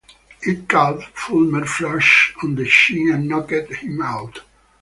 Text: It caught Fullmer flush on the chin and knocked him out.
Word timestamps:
It 0.41 0.67
caught 0.67 1.01
Fullmer 1.13 1.67
flush 1.67 2.33
on 2.41 2.55
the 2.55 2.67
chin 2.67 3.11
and 3.13 3.29
knocked 3.29 3.51
him 3.71 4.01
out. 4.01 4.39